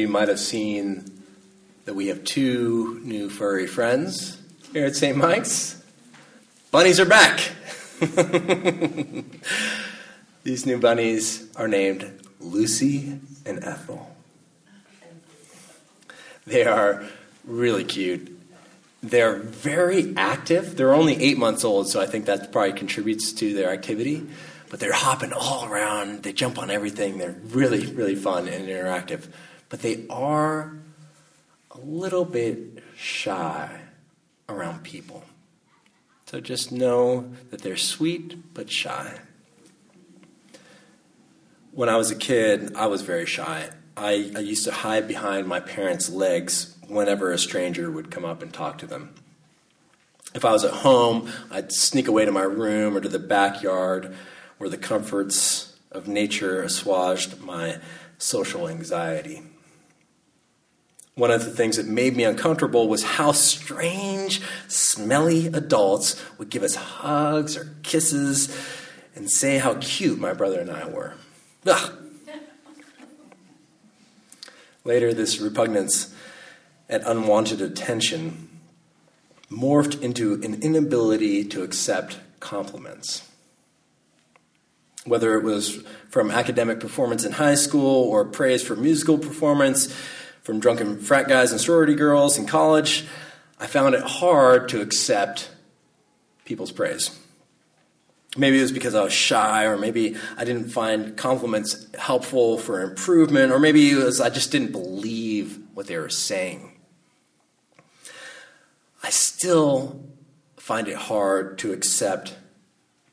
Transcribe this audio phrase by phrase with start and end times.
[0.00, 1.04] You might have seen
[1.84, 4.40] that we have two new furry friends
[4.72, 5.14] here at St.
[5.14, 5.84] Mike's.
[6.70, 7.50] Bunnies are back.
[10.42, 14.10] These new bunnies are named Lucy and Ethel.
[16.46, 17.04] They are
[17.44, 18.40] really cute.
[19.02, 20.78] They're very active.
[20.78, 24.26] They're only eight months old, so I think that probably contributes to their activity.
[24.70, 26.22] But they're hopping all around.
[26.22, 27.18] They jump on everything.
[27.18, 29.26] They're really, really fun and interactive.
[29.70, 30.76] But they are
[31.70, 33.80] a little bit shy
[34.48, 35.24] around people.
[36.26, 39.18] So just know that they're sweet but shy.
[41.72, 43.70] When I was a kid, I was very shy.
[43.96, 48.42] I, I used to hide behind my parents' legs whenever a stranger would come up
[48.42, 49.14] and talk to them.
[50.34, 54.14] If I was at home, I'd sneak away to my room or to the backyard
[54.58, 57.78] where the comforts of nature assuaged my
[58.18, 59.42] social anxiety.
[61.14, 66.62] One of the things that made me uncomfortable was how strange, smelly adults would give
[66.62, 68.56] us hugs or kisses
[69.14, 71.14] and say how cute my brother and I were.
[71.66, 71.92] Ugh.
[74.84, 76.14] Later, this repugnance
[76.88, 78.48] at unwanted attention
[79.50, 83.28] morphed into an inability to accept compliments.
[85.04, 89.94] Whether it was from academic performance in high school or praise for musical performance,
[90.50, 93.06] from drunken frat guys and sorority girls in college,
[93.60, 95.48] I found it hard to accept
[96.44, 97.16] people's praise.
[98.36, 102.82] Maybe it was because I was shy, or maybe I didn't find compliments helpful for
[102.82, 106.72] improvement, or maybe it was I just didn't believe what they were saying.
[109.04, 110.04] I still
[110.56, 112.36] find it hard to accept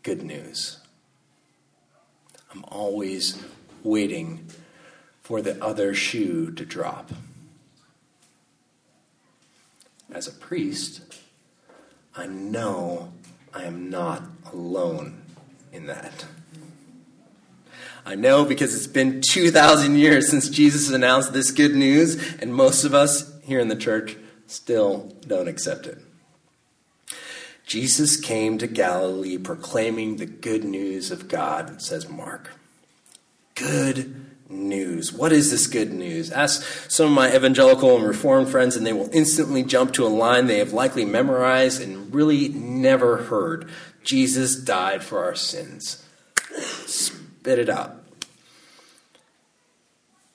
[0.02, 0.80] good news.
[2.52, 3.40] I'm always
[3.84, 4.48] waiting
[5.22, 7.12] for the other shoe to drop.
[10.12, 11.02] As a priest,
[12.16, 13.12] I know
[13.54, 15.22] I am not alone
[15.72, 16.26] in that.
[18.06, 22.86] I know because it's been 2,000 years since Jesus announced this good news, and most
[22.86, 24.16] of us here in the church
[24.48, 25.98] still don't accept it.
[27.66, 32.52] Jesus came to Galilee proclaiming the good news of God, says Mark.
[33.56, 35.12] Good news.
[35.12, 36.32] What is this good news?
[36.32, 40.10] Ask some of my evangelical and reformed friends, and they will instantly jump to a
[40.10, 43.70] line they have likely memorized and really never heard
[44.04, 46.04] Jesus died for our sins.
[46.86, 47.96] Spit it out.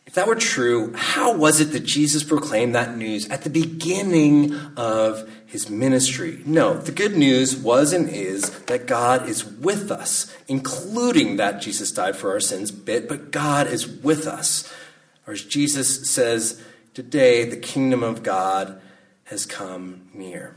[0.07, 4.55] If that were true, how was it that Jesus proclaimed that news at the beginning
[4.77, 6.41] of his ministry?
[6.47, 11.93] No, the good news was and is that God is with us, including that Jesus
[11.93, 14.73] died for our sins bit, but God is with us.
[15.27, 16.63] Or as Jesus says,
[16.95, 18.81] today the kingdom of God
[19.25, 20.57] has come near.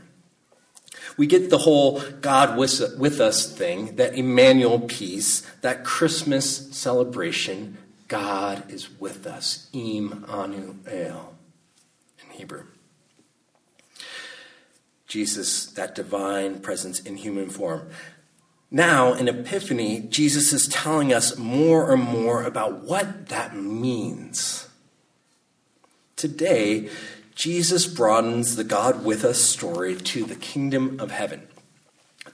[1.18, 7.76] We get the whole God with us thing, that Emmanuel piece, that Christmas celebration
[8.08, 9.68] God is with us.
[9.74, 11.34] Im anu el
[12.24, 12.64] in Hebrew.
[15.16, 17.88] Jesus, that divine presence in human form.
[18.70, 24.68] Now, in Epiphany, Jesus is telling us more and more about what that means.
[26.16, 26.90] Today,
[27.34, 31.48] Jesus broadens the God with us story to the kingdom of heaven.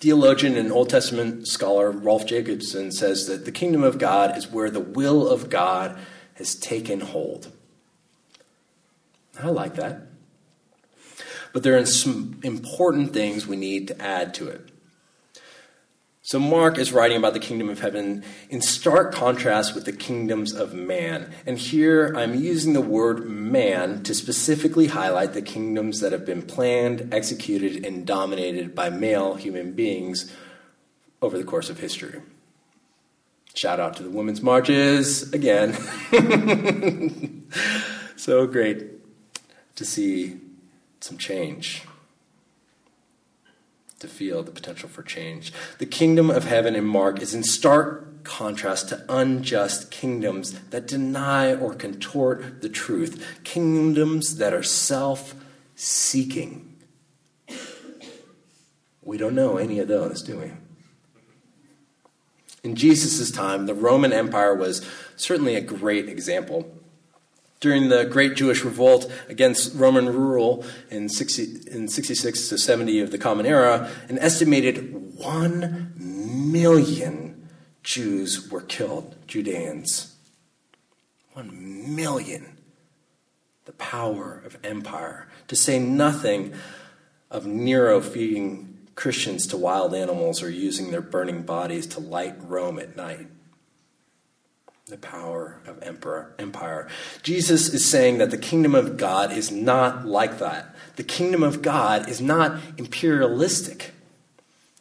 [0.00, 4.70] Theologian and Old Testament scholar Rolf Jacobson says that the kingdom of God is where
[4.70, 5.96] the will of God
[6.34, 7.52] has taken hold.
[9.40, 10.08] I like that.
[11.52, 14.68] But there are some important things we need to add to it.
[16.24, 20.54] So, Mark is writing about the kingdom of heaven in stark contrast with the kingdoms
[20.54, 21.32] of man.
[21.44, 26.42] And here I'm using the word man to specifically highlight the kingdoms that have been
[26.42, 30.32] planned, executed, and dominated by male human beings
[31.20, 32.22] over the course of history.
[33.54, 35.72] Shout out to the women's marches again.
[38.16, 38.86] so great
[39.74, 40.38] to see
[41.02, 41.82] some change
[43.98, 45.52] to feel the potential for change.
[45.78, 51.54] The kingdom of heaven in Mark is in stark contrast to unjust kingdoms that deny
[51.54, 55.34] or contort the truth, kingdoms that are self
[55.74, 56.76] seeking.
[59.02, 60.52] We don't know any of those, do we?
[62.62, 66.72] In Jesus' time, the Roman Empire was certainly a great example
[67.62, 73.12] during the Great Jewish Revolt against Roman rule in, 60, in 66 to 70 of
[73.12, 77.48] the Common Era, an estimated 1 million
[77.84, 80.14] Jews were killed, Judeans.
[81.34, 82.58] 1 million.
[83.64, 86.52] The power of empire, to say nothing
[87.30, 92.80] of Nero feeding Christians to wild animals or using their burning bodies to light Rome
[92.80, 93.28] at night.
[94.92, 96.86] The power of emperor, empire.
[97.22, 100.76] Jesus is saying that the kingdom of God is not like that.
[100.96, 103.92] The kingdom of God is not imperialistic.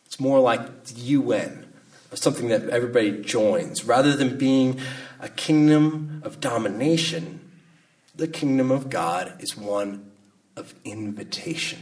[0.06, 1.66] It's more like the UN,
[2.14, 3.86] something that everybody joins.
[3.86, 4.82] Rather than being
[5.22, 7.50] a kingdom of domination,
[8.14, 10.12] the kingdom of God is one
[10.58, 11.80] of invitation.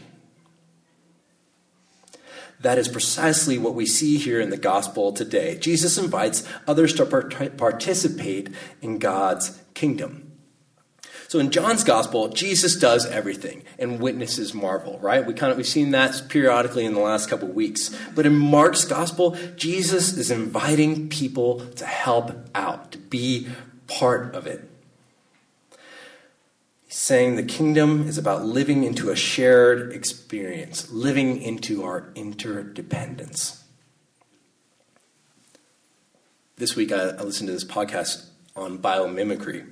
[2.61, 5.57] That is precisely what we see here in the gospel today.
[5.57, 8.50] Jesus invites others to part- participate
[8.81, 10.29] in God's kingdom.
[11.29, 15.23] So in John's gospel, Jesus does everything and witnesses marvel, right?
[15.23, 17.95] We kind of we've seen that periodically in the last couple weeks.
[18.15, 23.47] But in Mark's gospel, Jesus is inviting people to help out, to be
[23.88, 24.67] part of it.
[26.91, 33.63] Saying the kingdom is about living into a shared experience, living into our interdependence.
[36.57, 38.25] This week, I, listened to this podcast
[38.56, 39.71] on biomimicry.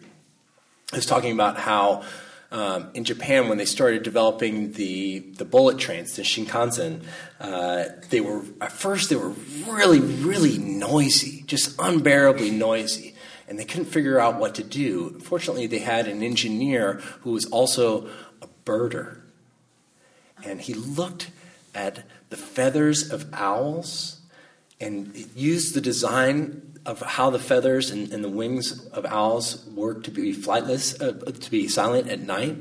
[0.93, 2.03] I was talking about how
[2.51, 7.01] um, in Japan, when they started developing the, the bullet trains, the Shinkansen,
[7.39, 9.33] uh, they were at first they were
[9.67, 13.16] really, really noisy, just unbearably noisy
[13.47, 15.19] and they couldn't figure out what to do.
[15.19, 18.09] Fortunately, they had an engineer who was also
[18.41, 19.21] a birder.
[20.43, 21.31] And he looked
[21.73, 24.19] at the feathers of owls
[24.79, 30.03] and used the design of how the feathers and, and the wings of owls work
[30.03, 32.57] to be flightless, uh, to be silent at night,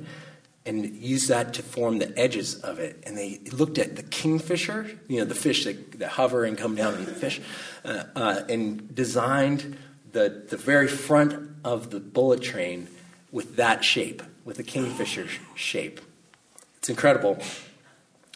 [0.64, 3.02] and used that to form the edges of it.
[3.06, 6.74] And they looked at the kingfisher, you know, the fish that, that hover and come
[6.74, 7.40] down and fish,
[7.84, 9.76] uh, uh, and designed
[10.12, 12.88] the, the very front of the bullet train
[13.32, 16.00] with that shape, with the kingfisher shape.
[16.78, 17.38] It's incredible.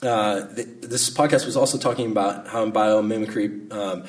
[0.03, 4.05] Uh, the, this podcast was also talking about how in biomimicry, um,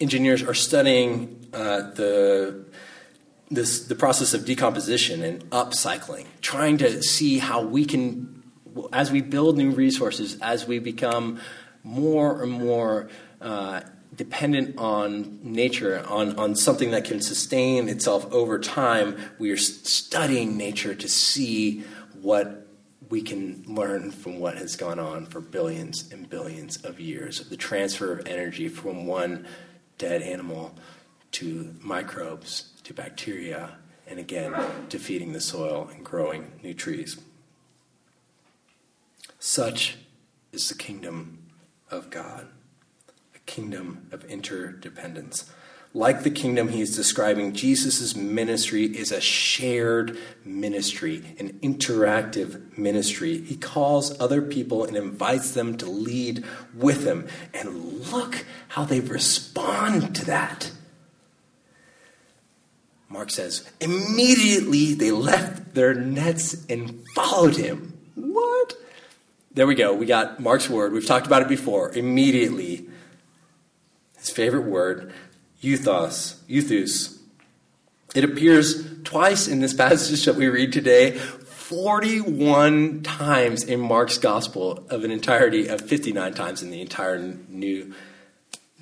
[0.00, 2.64] engineers are studying uh, the
[3.50, 8.42] this the process of decomposition and upcycling, trying to see how we can,
[8.92, 11.40] as we build new resources, as we become
[11.84, 13.08] more and more
[13.40, 13.82] uh,
[14.16, 19.16] dependent on nature, on, on something that can sustain itself over time.
[19.38, 21.80] We are studying nature to see
[22.20, 22.66] what
[23.08, 27.56] we can learn from what has gone on for billions and billions of years the
[27.56, 29.46] transfer of energy from one
[29.98, 30.74] dead animal
[31.32, 33.76] to microbes to bacteria
[34.06, 34.54] and again
[34.88, 37.18] to feeding the soil and growing new trees.
[39.38, 39.96] Such
[40.52, 41.38] is the kingdom
[41.90, 42.48] of God
[43.46, 45.50] kingdom of interdependence.
[45.96, 53.38] Like the kingdom he is describing, Jesus' ministry is a shared ministry, an interactive ministry.
[53.38, 57.28] He calls other people and invites them to lead with him.
[57.54, 60.72] And look how they respond to that.
[63.08, 67.96] Mark says, immediately they left their nets and followed him.
[68.16, 68.74] What?
[69.52, 69.94] There we go.
[69.94, 70.92] We got Mark's word.
[70.92, 71.92] We've talked about it before.
[71.92, 72.88] Immediately
[74.24, 75.12] his favorite word,
[75.62, 77.18] euthos, euthus.
[78.14, 84.86] It appears twice in this passage that we read today, 41 times in Mark's gospel
[84.88, 87.92] of an entirety of 59 times in the entire New,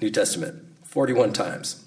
[0.00, 0.64] New Testament.
[0.84, 1.84] 41 times.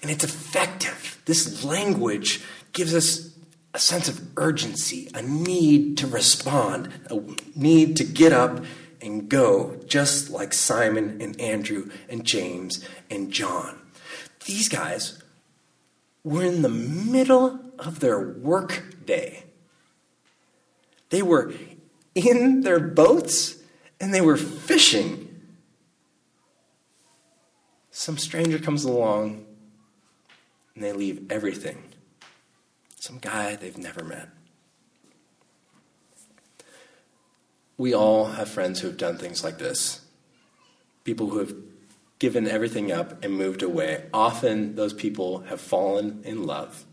[0.00, 1.20] And it's effective.
[1.26, 3.36] This language gives us
[3.74, 7.20] a sense of urgency, a need to respond, a
[7.54, 8.64] need to get up
[9.02, 13.78] and go, just like Simon and Andrew and James and John.
[14.44, 15.22] These guys
[16.24, 19.44] were in the middle of their work day.
[21.10, 21.52] They were
[22.14, 23.56] in their boats
[24.00, 25.28] and they were fishing.
[27.90, 29.44] Some stranger comes along
[30.74, 31.82] and they leave everything.
[32.96, 34.28] Some guy they've never met.
[37.80, 40.02] We all have friends who have done things like this.
[41.04, 41.54] People who have
[42.18, 44.04] given everything up and moved away.
[44.12, 46.84] Often those people have fallen in love.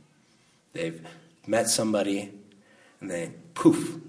[0.71, 1.05] They've
[1.45, 2.31] met somebody
[3.01, 3.99] and they poof,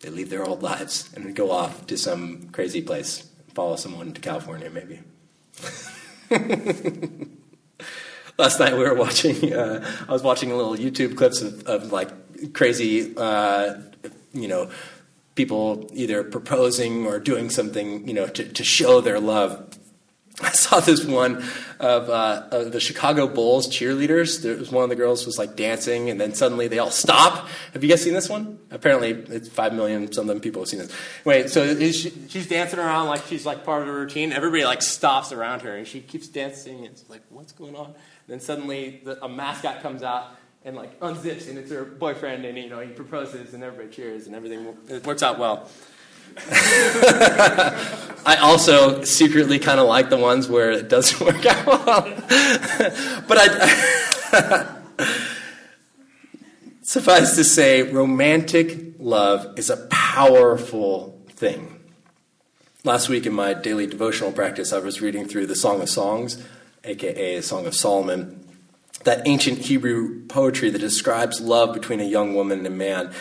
[0.00, 4.20] they leave their old lives and go off to some crazy place, follow someone to
[4.20, 5.00] California maybe.
[8.36, 12.52] Last night we were watching, uh, I was watching little YouTube clips of, of like
[12.52, 13.76] crazy, uh,
[14.34, 14.70] you know,
[15.34, 19.78] people either proposing or doing something, you know, to, to show their love.
[20.40, 21.44] I saw this one
[21.78, 24.42] of, uh, of, the Chicago Bulls cheerleaders.
[24.42, 27.46] There was one of the girls was like dancing, and then suddenly they all stop.
[27.72, 28.58] Have you guys seen this one?
[28.72, 30.92] Apparently, it's five million something people have seen this.
[31.24, 34.32] Wait, so she, she's dancing around like she's like part of the routine.
[34.32, 36.82] Everybody like stops around her, and she keeps dancing.
[36.82, 37.86] It's like, what's going on?
[37.86, 37.94] And
[38.26, 42.56] then suddenly, the, a mascot comes out and like unzips, and it's her boyfriend, and
[42.56, 45.68] you know he proposes, and everybody cheers, and everything it works out well.
[48.26, 52.02] I also secretly kind of like the ones where it doesn't work out well.
[53.28, 54.80] but I.
[56.84, 61.80] suffice to say, romantic love is a powerful thing.
[62.84, 66.44] Last week in my daily devotional practice, I was reading through the Song of Songs,
[66.84, 68.43] aka Song of Solomon,
[69.04, 73.12] that ancient Hebrew poetry that describes love between a young woman and a man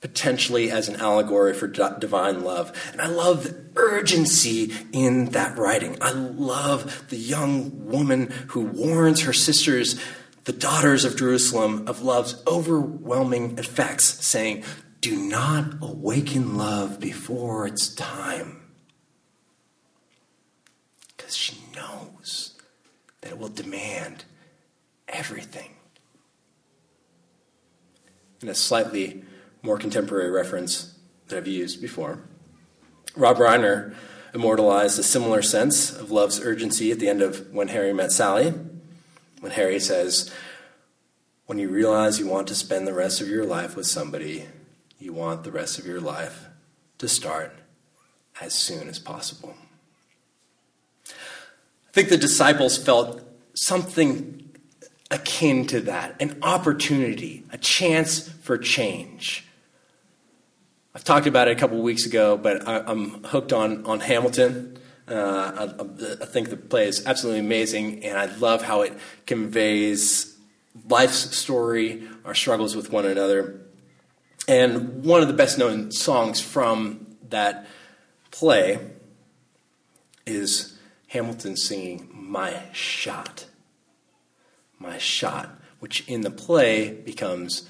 [0.00, 2.72] potentially as an allegory for divine love.
[2.92, 5.96] And I love the urgency in that writing.
[6.00, 9.98] I love the young woman who warns her sisters,
[10.44, 14.64] the daughters of Jerusalem, of love's overwhelming effects, saying,
[15.00, 18.60] Do not awaken love before its time.
[21.16, 22.54] Because she knows
[23.22, 24.24] that it will demand
[25.08, 25.70] everything.
[28.42, 29.24] In a slightly
[29.62, 30.94] more contemporary reference
[31.28, 32.20] that I've used before.
[33.16, 33.94] Rob Reiner
[34.34, 38.52] immortalized a similar sense of love's urgency at the end of When Harry Met Sally,
[39.40, 40.32] when Harry says,
[41.46, 44.46] When you realize you want to spend the rest of your life with somebody,
[44.98, 46.46] you want the rest of your life
[46.98, 47.52] to start
[48.40, 49.54] as soon as possible.
[51.08, 53.22] I think the disciples felt
[53.54, 54.45] something
[55.10, 59.44] akin to that an opportunity, a chance for change.
[60.94, 64.78] I've talked about it a couple weeks ago, but I, am hooked on, on Hamilton.
[65.06, 68.92] Uh, I, I, think the play is absolutely amazing, and I love how it
[69.26, 70.36] conveys
[70.88, 73.60] life's story, our struggles with one another.
[74.48, 77.66] And one of the best known songs from that
[78.30, 78.78] play
[80.24, 83.45] is Hamilton singing My Shot.
[84.96, 87.68] My Shot, which in the play becomes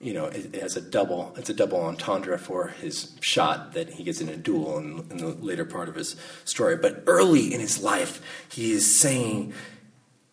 [0.00, 1.32] you know, it, it, has a double.
[1.38, 5.18] It's a double entendre for his shot that he gets in a duel in, in
[5.18, 6.76] the later part of his story.
[6.76, 8.20] But early in his life,
[8.50, 9.54] he is saying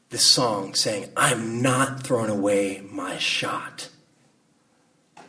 [0.09, 3.89] this song, saying, "I'm not throwing away my shot."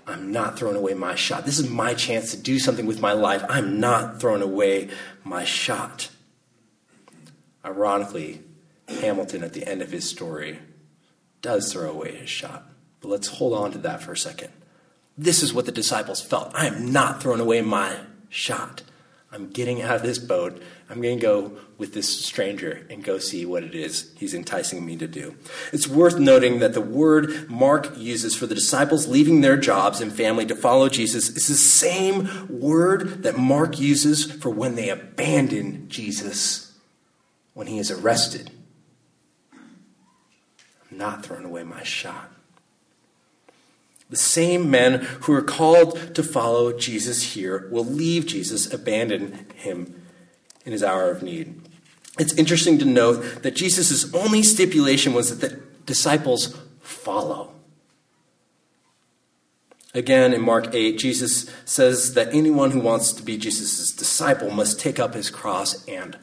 [0.07, 1.45] I'm not throwing away my shot.
[1.45, 3.45] This is my chance to do something with my life.
[3.49, 4.89] I'm not throwing away
[5.23, 6.09] my shot.
[7.65, 8.41] Ironically,
[8.89, 10.59] Hamilton, at the end of his story,
[11.45, 12.65] does throw away his shot.
[13.03, 14.51] But let's hold on to that for a second.
[15.17, 16.51] This is what the disciples felt.
[16.55, 17.99] I am not throwing away my
[18.31, 18.83] shot.
[19.31, 20.63] I'm getting out of this boat.
[20.89, 24.87] I'm going to go with this stranger and go see what it is he's enticing
[24.87, 25.37] me to do.
[25.71, 30.13] It's worth noting that the word Mark uses for the disciples leaving their jobs and
[30.13, 35.91] family to follow Jesus is the same word that Mark uses for when they abandon
[35.91, 36.79] Jesus
[37.53, 38.51] when he is arrested.
[40.97, 42.31] Not thrown away my shot.
[44.11, 50.03] The same men who are called to follow Jesus here will leave Jesus, abandon him
[50.65, 51.61] in his hour of need.
[52.19, 57.51] It's interesting to note that Jesus' only stipulation was that the disciples follow.
[59.95, 64.79] Again, in Mark 8, Jesus says that anyone who wants to be Jesus' disciple must
[64.79, 66.19] take up his cross and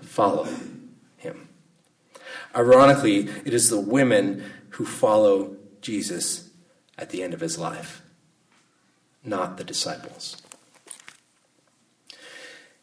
[0.00, 0.48] follow.
[2.54, 6.50] Ironically, it is the women who follow Jesus
[6.98, 8.02] at the end of his life,
[9.24, 10.36] not the disciples.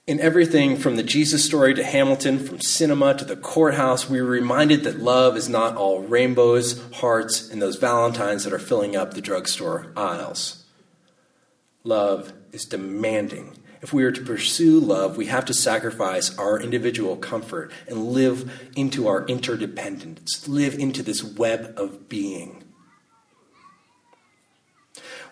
[0.09, 4.25] In everything from the Jesus story to Hamilton, from cinema to the courthouse, we are
[4.25, 9.13] reminded that love is not all rainbows, hearts, and those valentines that are filling up
[9.13, 10.65] the drugstore aisles.
[11.83, 13.55] Love is demanding.
[13.81, 18.69] If we are to pursue love, we have to sacrifice our individual comfort and live
[18.75, 22.63] into our interdependence, live into this web of being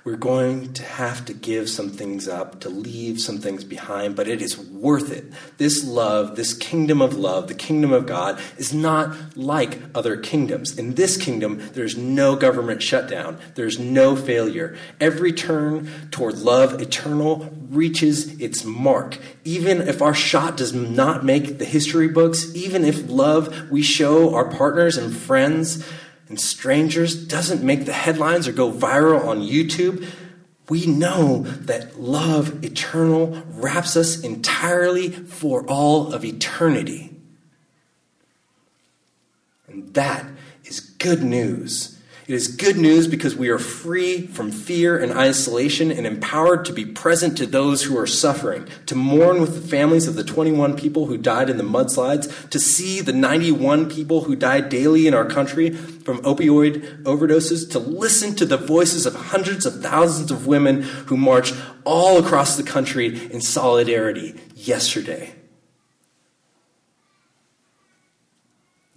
[0.08, 4.26] we're going to have to give some things up, to leave some things behind, but
[4.26, 5.26] it is worth it.
[5.58, 10.78] This love, this kingdom of love, the kingdom of God, is not like other kingdoms.
[10.78, 14.78] In this kingdom, there's no government shutdown, there's no failure.
[15.02, 19.18] Every turn toward love eternal reaches its mark.
[19.44, 24.34] Even if our shot does not make the history books, even if love we show
[24.34, 25.86] our partners and friends,
[26.30, 30.08] and strangers doesn't make the headlines or go viral on YouTube,
[30.70, 37.16] we know that love eternal wraps us entirely for all of eternity.
[39.68, 40.26] And that
[40.66, 41.97] is good news
[42.28, 46.74] it is good news because we are free from fear and isolation and empowered to
[46.74, 50.76] be present to those who are suffering, to mourn with the families of the 21
[50.76, 55.14] people who died in the mudslides, to see the 91 people who died daily in
[55.14, 60.48] our country from opioid overdoses, to listen to the voices of hundreds of thousands of
[60.48, 61.56] women who marched
[61.86, 65.34] all across the country in solidarity yesterday.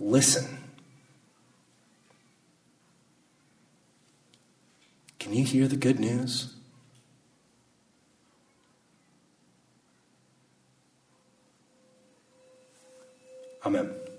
[0.00, 0.59] Listen.
[5.20, 6.54] Can you hear the good news?
[13.64, 14.09] Amen.